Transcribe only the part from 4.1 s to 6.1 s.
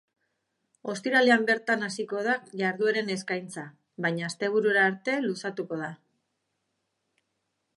asteburura arte luzatuko da.